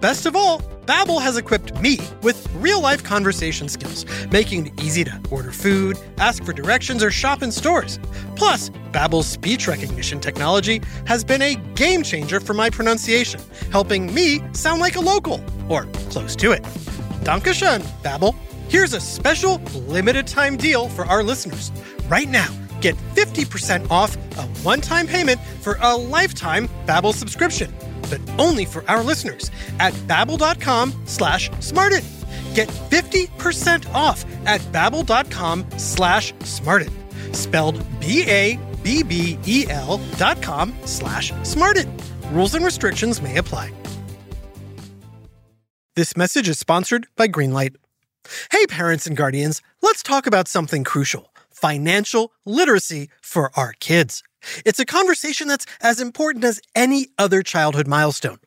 Best 0.00 0.26
of 0.26 0.36
all, 0.36 0.62
Babbel 0.86 1.20
has 1.20 1.36
equipped 1.36 1.78
me 1.80 1.98
with 2.22 2.48
real-life 2.54 3.04
conversation 3.04 3.68
skills, 3.68 4.06
making 4.30 4.68
it 4.68 4.82
easy 4.82 5.04
to 5.04 5.20
order 5.30 5.52
food, 5.52 5.98
ask 6.18 6.42
for 6.44 6.52
directions, 6.52 7.04
or 7.04 7.10
shop 7.10 7.42
in 7.42 7.52
stores. 7.52 8.00
Plus, 8.34 8.70
Babbel's 8.90 9.26
speech 9.26 9.68
recognition 9.68 10.20
technology 10.20 10.80
has 11.06 11.22
been 11.22 11.42
a 11.42 11.54
game 11.74 12.02
changer 12.02 12.40
for 12.40 12.54
my 12.54 12.70
pronunciation, 12.70 13.40
helping 13.70 14.12
me 14.14 14.40
sound 14.52 14.80
like 14.80 14.96
a 14.96 15.00
local, 15.00 15.44
or 15.68 15.84
close 16.08 16.34
to 16.36 16.52
it. 16.52 16.62
Dankeschön, 17.24 17.80
Babbel. 18.02 18.34
Here's 18.68 18.94
a 18.94 19.00
special 19.00 19.58
limited 19.86 20.26
time 20.26 20.56
deal 20.56 20.88
for 20.88 21.04
our 21.04 21.22
listeners. 21.22 21.70
Right 22.08 22.28
now, 22.28 22.48
get 22.80 22.96
50% 23.14 23.90
off 23.90 24.16
a 24.38 24.42
one-time 24.62 25.06
payment 25.06 25.40
for 25.60 25.76
a 25.82 25.94
lifetime 25.94 26.68
Babbel 26.86 27.12
subscription 27.12 27.74
but 28.08 28.20
only 28.38 28.64
for 28.64 28.88
our 28.88 29.02
listeners 29.02 29.50
at 29.78 29.92
babbel.com 30.06 30.94
slash 31.04 31.50
smarted. 31.60 32.04
Get 32.54 32.68
50% 32.68 33.92
off 33.94 34.24
at 34.46 34.60
babbel.com 34.72 35.66
slash 35.76 36.32
smarted. 36.40 36.90
Spelled 37.32 37.84
B-A-B-B-E-L 38.00 40.00
dot 40.16 40.42
com 40.42 40.74
slash 40.84 41.32
smarted. 41.42 41.88
Rules 42.32 42.54
and 42.54 42.64
restrictions 42.64 43.20
may 43.20 43.36
apply. 43.36 43.72
This 45.96 46.16
message 46.16 46.48
is 46.48 46.58
sponsored 46.58 47.08
by 47.16 47.28
Greenlight. 47.28 47.76
Hey, 48.52 48.64
parents 48.66 49.06
and 49.06 49.16
guardians, 49.16 49.60
let's 49.82 50.02
talk 50.02 50.26
about 50.26 50.48
something 50.48 50.84
crucial 50.84 51.30
financial 51.50 52.32
literacy 52.46 53.10
for 53.20 53.50
our 53.54 53.74
kids. 53.80 54.22
It's 54.64 54.78
a 54.78 54.86
conversation 54.86 55.48
that's 55.48 55.66
as 55.80 56.00
important 56.00 56.44
as 56.44 56.60
any 56.74 57.08
other 57.18 57.42
childhood 57.42 57.86
milestone. 57.86 58.38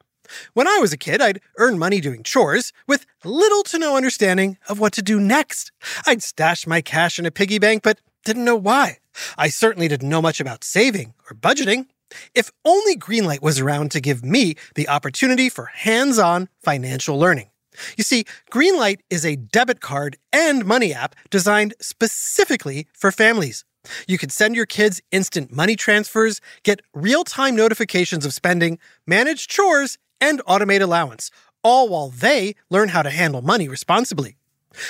When 0.54 0.68
I 0.68 0.78
was 0.80 0.94
a 0.94 0.98
kid, 0.98 1.22
I'd 1.22 1.42
earn 1.58 1.78
money 1.78 2.00
doing 2.00 2.24
chores 2.24 2.74
with 2.88 3.06
little 3.24 3.64
to 3.64 3.80
no 3.80 3.98
understanding 3.98 4.58
of 4.68 4.80
what 4.80 4.94
to 4.94 5.02
do 5.02 5.20
next. 5.20 5.72
I'd 6.06 6.24
stash 6.24 6.66
my 6.66 6.82
cash 6.82 7.20
in 7.20 7.26
a 7.26 7.32
piggy 7.32 7.60
bank, 7.60 7.84
but 7.84 8.00
didn't 8.26 8.46
know 8.46 8.56
why. 8.56 9.00
I 9.38 9.50
certainly 9.50 9.88
didn't 9.88 10.10
know 10.10 10.22
much 10.22 10.40
about 10.40 10.64
saving 10.64 11.14
or 11.30 11.36
budgeting. 11.36 11.88
If 12.36 12.52
only 12.64 12.96
Greenlight 12.96 13.42
was 13.42 13.60
around 13.60 13.92
to 13.92 14.02
give 14.02 14.24
me 14.24 14.56
the 14.76 14.88
opportunity 14.88 15.50
for 15.50 15.66
hands 15.66 16.20
on 16.20 16.50
financial 16.64 17.18
learning. 17.20 17.50
You 17.98 18.04
see, 18.04 18.26
Greenlight 18.52 19.00
is 19.10 19.26
a 19.26 19.36
debit 19.36 19.82
card 19.82 20.18
and 20.32 20.66
money 20.66 20.94
app 20.94 21.16
designed 21.30 21.74
specifically 21.82 22.88
for 22.94 23.12
families. 23.12 23.66
You 24.08 24.18
can 24.18 24.30
send 24.30 24.56
your 24.56 24.66
kids 24.66 25.02
instant 25.12 25.52
money 25.52 25.76
transfers, 25.76 26.42
get 26.64 26.82
real 26.94 27.24
time 27.24 27.56
notifications 27.56 28.26
of 28.26 28.34
spending, 28.34 28.80
manage 29.06 29.48
chores, 29.48 29.98
and 30.22 30.42
automate 30.46 30.82
allowance, 30.82 31.32
all 31.64 31.90
while 31.90 32.10
they 32.10 32.56
learn 32.70 32.90
how 32.90 33.02
to 33.02 33.10
handle 33.10 33.42
money 33.42 33.68
responsibly. 33.68 34.38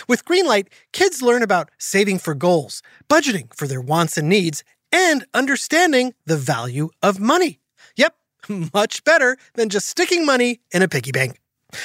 With 0.08 0.26
Greenlight, 0.26 0.68
kids 0.92 1.22
learn 1.22 1.42
about 1.42 1.70
saving 1.78 2.20
for 2.20 2.34
goals, 2.34 2.82
budgeting 3.10 3.54
for 3.54 3.68
their 3.68 3.82
wants 3.82 4.18
and 4.18 4.30
needs, 4.30 4.64
and 4.92 5.26
understanding 5.34 6.14
the 6.26 6.38
value 6.38 6.90
of 7.02 7.20
money. 7.20 7.60
Yep, 7.98 8.16
much 8.74 9.04
better 9.04 9.38
than 9.56 9.70
just 9.70 9.88
sticking 9.88 10.26
money 10.26 10.62
in 10.72 10.82
a 10.82 10.88
piggy 10.88 11.12
bank. 11.12 11.40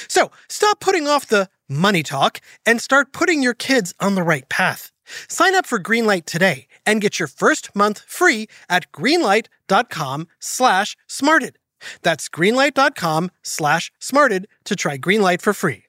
So 0.06 0.30
stop 0.48 0.80
putting 0.80 1.08
off 1.08 1.26
the 1.26 1.48
money 1.68 2.02
talk 2.02 2.40
and 2.66 2.80
start 2.80 3.12
putting 3.12 3.42
your 3.42 3.54
kids 3.54 3.94
on 3.98 4.14
the 4.14 4.22
right 4.22 4.48
path. 4.48 4.92
Sign 5.28 5.54
up 5.54 5.66
for 5.66 5.80
Greenlight 5.80 6.26
today 6.26 6.67
and 6.88 7.02
get 7.02 7.18
your 7.18 7.28
first 7.28 7.76
month 7.76 8.02
free 8.06 8.48
at 8.70 8.90
greenlight.com 8.92 10.26
slash 10.40 10.96
smarted. 11.06 11.58
That's 12.02 12.28
greenlight.com 12.30 13.30
slash 13.42 13.92
smarted 14.00 14.48
to 14.64 14.74
try 14.74 14.96
Greenlight 14.96 15.42
for 15.42 15.52
free. 15.52 15.84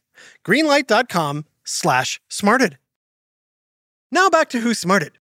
Greenlight.com 0.46 1.46
slash 1.64 2.20
smarted. 2.28 2.78
Now 4.12 4.30
back 4.30 4.50
to 4.50 4.60
Who 4.60 4.74
Smarted. 4.74 5.14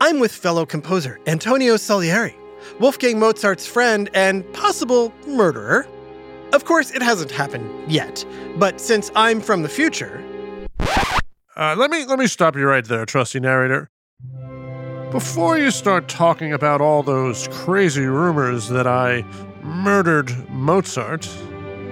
I'm 0.00 0.18
with 0.20 0.32
fellow 0.32 0.64
composer 0.64 1.20
Antonio 1.26 1.76
Salieri, 1.76 2.36
Wolfgang 2.80 3.18
Mozart's 3.18 3.66
friend 3.66 4.08
and 4.14 4.50
possible 4.54 5.12
murderer. 5.26 5.86
Of 6.52 6.64
course, 6.64 6.90
it 6.92 7.02
hasn't 7.02 7.30
happened 7.30 7.90
yet, 7.90 8.24
but 8.56 8.80
since 8.80 9.10
I'm 9.14 9.40
from 9.40 9.62
the 9.62 9.68
future, 9.68 10.22
Uh, 11.56 11.74
let 11.78 11.90
me 11.90 12.04
let 12.04 12.18
me 12.18 12.26
stop 12.26 12.56
you 12.56 12.66
right 12.66 12.84
there, 12.84 13.06
trusty 13.06 13.38
narrator. 13.38 13.88
Before 15.12 15.56
you 15.56 15.70
start 15.70 16.08
talking 16.08 16.52
about 16.52 16.80
all 16.80 17.04
those 17.04 17.46
crazy 17.52 18.06
rumors 18.06 18.68
that 18.70 18.88
I 18.88 19.24
murdered 19.62 20.32
Mozart, 20.50 21.28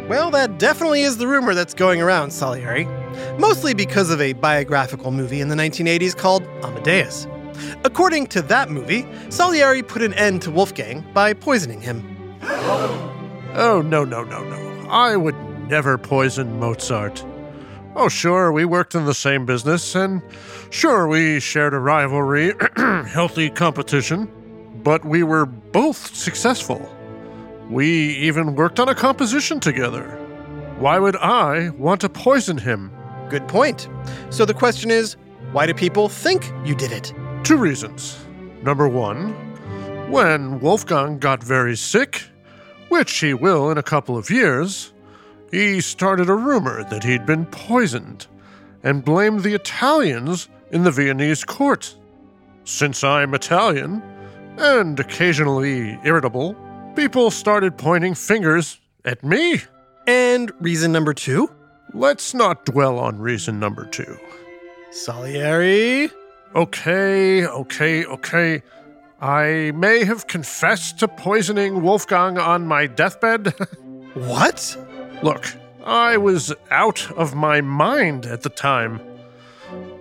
Well, 0.09 0.33
that 0.33 0.59
definitely 0.59 1.03
is 1.03 1.19
the 1.19 1.29
rumor 1.29 1.55
that's 1.55 1.75
going 1.75 2.03
around, 2.03 2.33
Salieri. 2.33 2.87
Mostly 3.39 3.73
because 3.73 4.11
of 4.11 4.21
a 4.21 4.33
biographical 4.33 5.13
movie 5.13 5.41
in 5.41 5.49
the 5.49 5.55
1980s 5.55 6.17
called 6.17 6.43
Amadeus. 6.65 7.29
According 7.85 8.27
to 8.29 8.43
that 8.43 8.71
movie, 8.71 9.07
Salieri 9.29 9.85
put 9.85 10.03
an 10.03 10.15
end 10.15 10.43
to 10.43 10.51
Wolfgang 10.51 11.05
by 11.15 11.33
poisoning 11.35 11.81
him. 11.81 12.03
oh 12.43 13.81
no 13.85 14.05
no 14.05 14.25
no 14.25 14.43
no, 14.43 14.89
I 14.91 15.17
would 15.17 15.37
never 15.69 15.97
poison 15.99 16.59
Mozart. 16.59 17.25
Oh 17.95 18.09
sure, 18.09 18.51
we 18.53 18.65
worked 18.65 18.95
in 18.95 19.05
the 19.05 19.13
same 19.15 19.45
business, 19.45 19.95
and 19.95 20.23
sure 20.71 21.07
we 21.07 21.41
shared 21.41 21.75
a 21.75 21.79
rivalry, 21.79 22.55
healthy 22.77 23.51
competition, 23.51 24.31
but 24.83 25.05
we 25.05 25.23
were 25.23 25.45
both 25.45 26.15
successful. 26.15 26.91
We 27.69 27.87
even 28.17 28.55
worked 28.55 28.81
on 28.81 28.89
a 28.89 28.95
composition 28.95 29.61
together. 29.61 30.09
Why 30.79 30.99
would 30.99 31.17
I 31.17 31.69
want 31.71 32.01
to 32.01 32.09
poison 32.09 32.57
him? 32.57 32.91
Good 33.29 33.47
point. 33.47 33.89
So 34.31 34.47
the 34.47 34.55
question 34.55 34.91
is 34.91 35.17
why 35.53 35.67
do 35.67 35.75
people 35.75 36.09
think 36.09 36.51
you 36.65 36.75
did 36.75 36.93
it? 36.93 37.13
Two 37.45 37.59
reasons. 37.59 38.25
Number 38.63 38.89
one, 38.89 39.33
when 40.11 40.61
Wolfgang 40.61 41.19
got 41.19 41.43
very 41.43 41.77
sick, 41.77 42.23
which 42.89 43.13
he 43.19 43.35
will 43.35 43.71
in 43.71 43.77
a 43.77 43.83
couple 43.83 44.17
of 44.17 44.31
years, 44.31 44.93
he 45.53 45.81
started 45.83 46.29
a 46.29 46.35
rumor 46.35 46.83
that 46.85 47.05
he'd 47.05 47.27
been 47.27 47.47
poisoned 47.47 48.27
and 48.83 49.05
blamed 49.05 49.43
the 49.45 49.55
Italians 49.55 50.49
in 50.73 50.83
the 50.83 50.91
Viennese 50.91 51.45
court. 51.45 51.95
Since 52.65 53.05
I'm 53.05 53.35
Italian 53.35 54.03
and 54.57 54.99
occasionally 54.99 55.99
irritable, 56.05 56.57
people 56.97 57.31
started 57.31 57.77
pointing 57.77 58.15
fingers 58.15 58.81
at 59.05 59.23
me. 59.23 59.61
And 60.07 60.51
reason 60.59 60.91
number 60.91 61.13
two? 61.13 61.51
Let's 61.93 62.33
not 62.33 62.65
dwell 62.65 62.99
on 62.99 63.19
reason 63.19 63.61
number 63.61 63.85
two. 63.85 64.17
Salieri? 64.91 66.11
Okay, 66.55 67.47
okay, 67.47 68.05
okay. 68.07 68.63
I 69.21 69.73
may 69.75 70.05
have 70.05 70.27
confessed 70.27 70.99
to 71.01 71.09
poisoning 71.09 71.83
Wolfgang 71.83 72.39
on 72.39 72.67
my 72.67 72.87
deathbed. 72.87 73.55
What? 74.15 74.77
Look, 75.23 75.55
I 75.85 76.17
was 76.17 76.53
out 76.71 77.11
of 77.13 77.35
my 77.35 77.61
mind 77.61 78.27
at 78.27 78.43
the 78.43 78.49
time. 78.49 79.01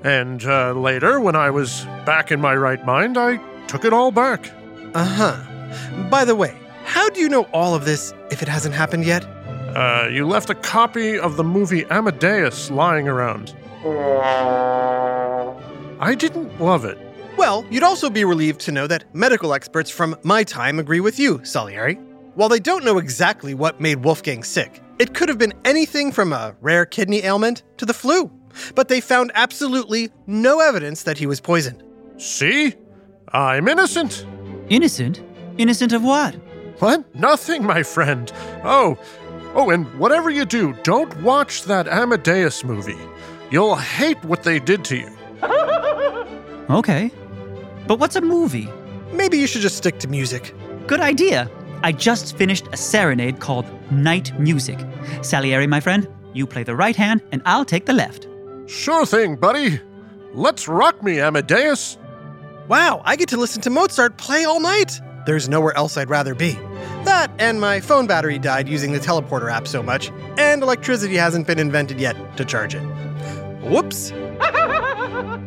And 0.03 0.43
uh, 0.43 0.73
later, 0.73 1.19
when 1.19 1.35
I 1.35 1.51
was 1.51 1.85
back 2.05 2.31
in 2.31 2.41
my 2.41 2.55
right 2.55 2.83
mind, 2.85 3.17
I 3.17 3.37
took 3.67 3.85
it 3.85 3.93
all 3.93 4.11
back. 4.11 4.51
Uh 4.95 5.05
huh. 5.05 6.07
By 6.09 6.25
the 6.25 6.35
way, 6.35 6.57
how 6.85 7.07
do 7.09 7.19
you 7.19 7.29
know 7.29 7.43
all 7.53 7.75
of 7.75 7.85
this 7.85 8.13
if 8.31 8.41
it 8.41 8.47
hasn't 8.47 8.73
happened 8.73 9.05
yet? 9.05 9.23
Uh, 9.23 10.07
you 10.11 10.27
left 10.27 10.49
a 10.49 10.55
copy 10.55 11.17
of 11.19 11.37
the 11.37 11.43
movie 11.43 11.85
Amadeus 11.85 12.71
lying 12.71 13.07
around. 13.07 13.55
I 15.99 16.15
didn't 16.17 16.59
love 16.59 16.83
it. 16.83 16.97
Well, 17.37 17.65
you'd 17.69 17.83
also 17.83 18.09
be 18.09 18.25
relieved 18.25 18.59
to 18.61 18.71
know 18.71 18.87
that 18.87 19.05
medical 19.13 19.53
experts 19.53 19.89
from 19.89 20.17
my 20.23 20.43
time 20.43 20.79
agree 20.79 20.99
with 20.99 21.19
you, 21.19 21.39
Salieri. 21.45 21.95
While 22.35 22.49
they 22.49 22.59
don't 22.59 22.83
know 22.83 22.97
exactly 22.97 23.53
what 23.53 23.79
made 23.79 24.03
Wolfgang 24.03 24.43
sick, 24.43 24.81
it 25.01 25.15
could 25.15 25.29
have 25.29 25.39
been 25.39 25.53
anything 25.65 26.11
from 26.11 26.31
a 26.31 26.55
rare 26.61 26.85
kidney 26.85 27.23
ailment 27.23 27.63
to 27.77 27.87
the 27.87 27.93
flu. 27.93 28.29
But 28.75 28.87
they 28.87 29.01
found 29.01 29.31
absolutely 29.33 30.11
no 30.27 30.59
evidence 30.59 31.01
that 31.03 31.17
he 31.17 31.25
was 31.25 31.41
poisoned. 31.41 31.81
See? 32.17 32.75
I'm 33.29 33.67
innocent. 33.67 34.27
Innocent? 34.69 35.23
Innocent 35.57 35.91
of 35.91 36.03
what? 36.03 36.35
What? 36.77 37.15
Nothing, 37.15 37.65
my 37.65 37.81
friend. 37.81 38.31
Oh, 38.63 38.95
oh, 39.55 39.71
and 39.71 39.87
whatever 39.97 40.29
you 40.29 40.45
do, 40.45 40.73
don't 40.83 41.19
watch 41.23 41.63
that 41.63 41.87
Amadeus 41.87 42.63
movie. 42.63 42.99
You'll 43.49 43.77
hate 43.77 44.23
what 44.23 44.43
they 44.43 44.59
did 44.59 44.85
to 44.85 44.97
you. 44.97 45.17
Okay. 46.69 47.11
But 47.87 47.97
what's 47.97 48.15
a 48.15 48.21
movie? 48.21 48.69
Maybe 49.11 49.39
you 49.39 49.47
should 49.47 49.61
just 49.61 49.77
stick 49.77 49.97
to 49.99 50.07
music. 50.07 50.53
Good 50.85 51.01
idea. 51.01 51.49
I 51.83 51.91
just 51.91 52.37
finished 52.37 52.67
a 52.71 52.77
serenade 52.77 53.39
called 53.39 53.65
Night 53.91 54.37
Music. 54.39 54.79
Salieri, 55.21 55.67
my 55.67 55.79
friend, 55.79 56.07
you 56.33 56.45
play 56.45 56.63
the 56.63 56.75
right 56.75 56.95
hand 56.95 57.21
and 57.31 57.41
I'll 57.45 57.65
take 57.65 57.85
the 57.85 57.93
left. 57.93 58.27
Sure 58.67 59.05
thing, 59.05 59.35
buddy. 59.35 59.79
Let's 60.33 60.67
rock 60.67 61.01
me, 61.03 61.19
Amadeus. 61.19 61.97
Wow, 62.67 63.01
I 63.03 63.15
get 63.15 63.29
to 63.29 63.37
listen 63.37 63.61
to 63.63 63.69
Mozart 63.69 64.17
play 64.17 64.45
all 64.45 64.59
night. 64.59 65.01
There's 65.25 65.49
nowhere 65.49 65.75
else 65.75 65.97
I'd 65.97 66.09
rather 66.09 66.35
be. 66.35 66.53
That 67.03 67.31
and 67.39 67.59
my 67.59 67.79
phone 67.79 68.07
battery 68.07 68.39
died 68.39 68.69
using 68.69 68.91
the 68.91 68.99
teleporter 68.99 69.51
app 69.51 69.67
so 69.67 69.83
much, 69.83 70.11
and 70.37 70.61
electricity 70.63 71.15
hasn't 71.15 71.47
been 71.47 71.59
invented 71.59 71.99
yet 71.99 72.15
to 72.37 72.45
charge 72.45 72.75
it. 72.75 72.83
Whoops. 73.61 74.11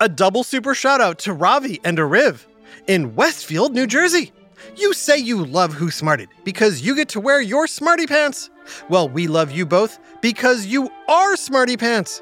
A 0.00 0.08
double 0.08 0.44
super 0.44 0.74
shout 0.74 1.00
out 1.00 1.18
to 1.20 1.32
Ravi 1.32 1.80
and 1.82 1.98
Ariv 1.98 2.46
in 2.88 3.14
Westfield, 3.14 3.74
New 3.74 3.86
Jersey. 3.86 4.32
You 4.76 4.92
say 4.92 5.16
you 5.16 5.44
love 5.44 5.74
Who 5.74 5.90
Smarted 5.90 6.28
because 6.42 6.80
you 6.80 6.96
get 6.96 7.08
to 7.10 7.20
wear 7.20 7.40
your 7.40 7.68
smarty 7.68 8.06
pants. 8.06 8.50
Well, 8.88 9.08
we 9.08 9.28
love 9.28 9.52
you 9.52 9.64
both 9.64 9.98
because 10.20 10.66
you 10.66 10.90
are 11.06 11.36
smarty 11.36 11.76
pants. 11.76 12.20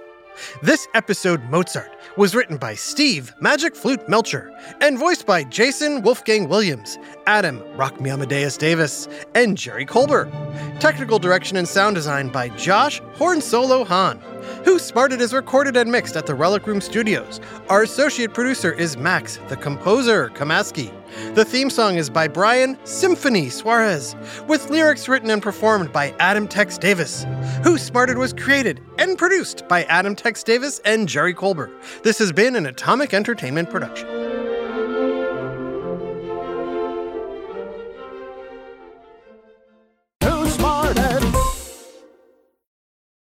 This 0.63 0.87
episode, 0.93 1.43
Mozart, 1.45 1.91
was 2.19 2.35
written 2.35 2.59
by 2.59 2.75
Steve 2.75 3.33
Magic 3.41 3.75
Flute 3.75 4.07
Melcher 4.07 4.55
and 4.83 4.99
voiced 4.99 5.25
by 5.25 5.45
Jason 5.45 6.03
Wolfgang 6.03 6.49
Williams, 6.49 6.99
Adam 7.27 7.63
Rock 7.77 8.01
Me 8.03 8.11
Amadeus 8.11 8.59
Davis, 8.59 9.09
and 9.35 9.57
Jerry 9.57 9.87
Colbert. 9.87 10.31
Technical 10.79 11.19
direction 11.19 11.57
and 11.57 11.67
sound 11.67 11.95
design 11.95 12.29
by 12.29 12.51
Josh 12.51 13.01
Horn 13.15 13.41
Solo 13.41 13.83
Hahn. 13.83 14.21
Who 14.65 14.79
Smarted 14.79 15.21
is 15.21 15.33
recorded 15.33 15.77
and 15.77 15.91
mixed 15.91 16.17
at 16.17 16.27
the 16.27 16.35
Relic 16.35 16.67
Room 16.67 16.81
Studios. 16.81 17.41
Our 17.69 17.83
associate 17.83 18.35
producer 18.35 18.73
is 18.73 18.97
Max, 18.97 19.39
the 19.49 19.57
composer, 19.57 20.31
Kamaski. 20.31 20.93
The 21.35 21.45
theme 21.45 21.71
song 21.71 21.97
is 21.97 22.11
by 22.11 22.29
Brian 22.29 22.77
Symphony 22.85 23.49
Suarez, 23.49 24.17
with 24.49 24.71
lyrics 24.71 25.09
written 25.09 25.31
and 25.31 25.43
performed 25.43 25.93
by 25.93 26.15
Adam 26.19 26.49
Tex 26.49 26.79
Davis. 26.79 27.25
Who 27.63 27.79
Smarted 27.79 28.19
was 28.19 28.33
created 28.33 28.83
and 28.99 29.17
produced 29.17 29.67
by 29.69 29.85
Adam 29.85 30.17
Tex 30.17 30.43
Davis 30.43 30.81
and 30.85 31.09
Jerry 31.09 31.35
Colbert. 31.35 31.71
This 32.03 32.19
has 32.19 32.33
been 32.33 32.57
an 32.57 32.67
Atomic 32.67 33.15
Entertainment 33.15 33.71
production. 33.71 34.26